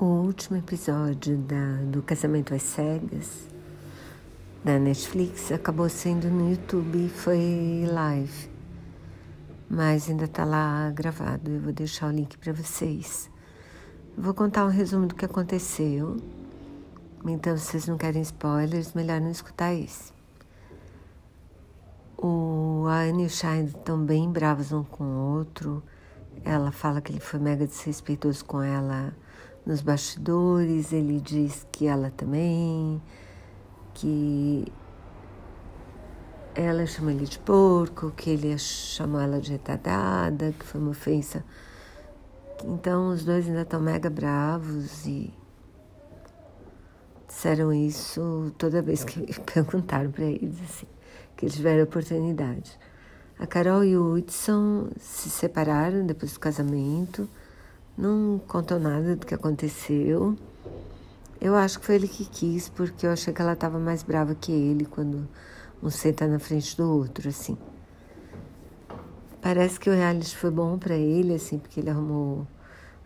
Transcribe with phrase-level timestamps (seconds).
[0.00, 3.48] O último episódio da, do Casamento às Cegas
[4.62, 8.48] da Netflix acabou sendo no YouTube e foi live,
[9.68, 11.50] mas ainda está lá gravado.
[11.50, 13.28] Eu vou deixar o link para vocês.
[14.16, 16.16] Vou contar um resumo do que aconteceu,
[17.26, 20.12] então se vocês não querem spoilers, melhor não escutar esse.
[22.16, 25.82] O, Anne e o Shine estão bem bravos um com o outro.
[26.44, 29.12] Ela fala que ele foi mega desrespeitoso com ela
[29.68, 33.02] nos bastidores, ele diz que ela também,
[33.92, 34.64] que
[36.54, 41.44] ela chama ele de porco, que ele chamou ela de retardada, que foi uma ofensa.
[42.64, 45.34] Então os dois ainda estão mega bravos e
[47.26, 49.20] disseram isso toda vez que
[49.52, 50.86] perguntaram para eles, assim,
[51.36, 52.78] que eles tiveram oportunidade.
[53.38, 57.28] A Carol e o Hudson se separaram depois do casamento
[57.98, 60.36] não contou nada do que aconteceu.
[61.40, 64.36] Eu acho que foi ele que quis, porque eu achei que ela estava mais brava
[64.36, 65.28] que ele quando
[65.82, 67.58] um senta na frente do outro, assim.
[69.42, 72.46] Parece que o reality foi bom para ele, assim, porque ele arrumou.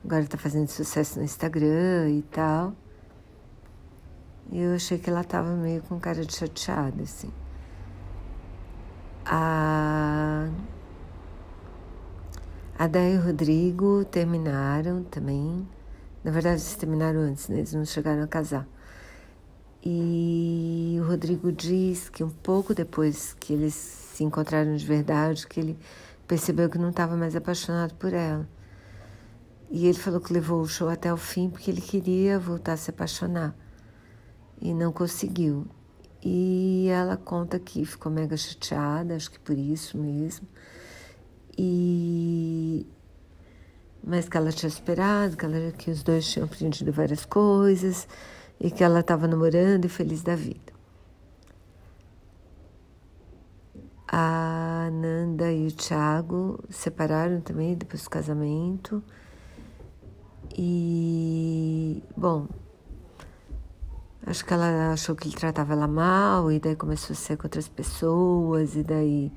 [0.05, 2.75] Agora está fazendo sucesso no Instagram e tal.
[4.50, 7.31] E eu achei que ela estava meio com cara de chateada, assim.
[9.25, 9.72] A
[12.83, 15.69] a Day e Rodrigo terminaram também.
[16.25, 17.58] Na verdade, eles terminaram antes, né?
[17.58, 18.66] eles não chegaram a casar.
[19.84, 25.60] E o Rodrigo diz que um pouco depois que eles se encontraram de verdade, que
[25.60, 25.78] ele
[26.27, 28.48] percebeu que não estava mais apaixonado por ela.
[29.70, 32.77] E ele falou que levou o show até o fim porque ele queria voltar a
[32.77, 33.55] se apaixonar.
[34.60, 35.69] E não conseguiu.
[36.20, 40.48] E ela conta que ficou mega chateada, acho que por isso mesmo
[41.56, 42.86] e
[44.12, 48.06] mas que ela tinha esperado, que, ela, que os dois tinham aprendido várias coisas
[48.60, 50.70] e que ela estava namorando e feliz da vida.
[54.06, 59.03] A Nanda e o Thiago separaram também depois do casamento.
[60.54, 62.47] E, bom,
[64.32, 67.44] acho que ela achou que ele tratava ela mal e daí começou a ser com
[67.44, 69.31] outras pessoas e daí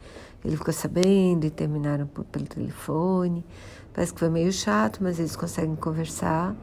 [0.43, 3.45] ele ficou sabendo e terminaram por, pelo telefone.
[3.93, 6.55] Parece que foi meio chato, mas eles conseguem conversar.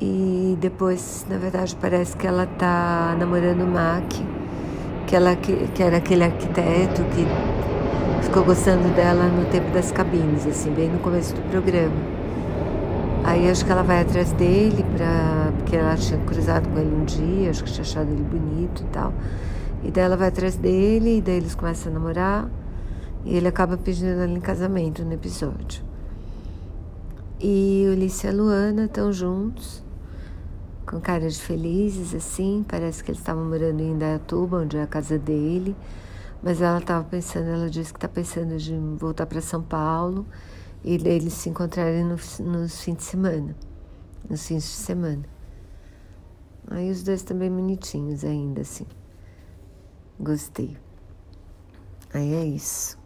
[0.00, 4.04] E depois, na verdade, parece que ela tá namorando o Mac,
[5.06, 10.46] que, ela, que, que era aquele arquiteto que ficou gostando dela no tempo das cabines,
[10.46, 12.20] assim, bem no começo do programa.
[13.24, 14.84] Aí acho que ela vai atrás dele,
[15.58, 18.86] porque ela tinha cruzado com ele um dia, acho que tinha achado ele bonito e
[18.86, 19.12] tal.
[19.82, 22.50] E daí ela vai atrás dele, e daí eles começam a namorar,
[23.24, 25.82] e ele acaba pedindo ela em casamento no episódio.
[27.40, 29.82] E Ulisses e a Luana estão juntos,
[30.86, 35.18] com caras felizes, assim, parece que eles estavam morando em Indaiatuba, onde é a casa
[35.18, 35.74] dele,
[36.42, 40.26] mas ela estava pensando, ela disse que está pensando em voltar para São Paulo,
[40.84, 43.54] e daí eles se encontrarem no, nos fins de semana,
[44.28, 45.24] nos fins de semana.
[46.68, 48.86] Aí os dois também bonitinhos ainda, assim.
[50.18, 50.76] Gostei.
[52.12, 52.99] Aí é isso.